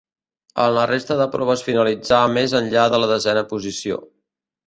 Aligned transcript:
En 0.61 0.71
la 0.75 0.85
resta 0.91 1.17
de 1.19 1.27
proves 1.35 1.61
finalitzà 1.67 2.21
més 2.37 2.57
enllà 2.61 2.87
de 2.95 3.01
la 3.03 3.11
desena 3.13 3.47
posició. 3.55 4.01